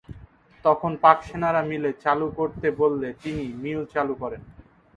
[0.65, 4.41] তখন পাক সেনারা মিল চালু করতে বললে তিনি মিল চালু করেন।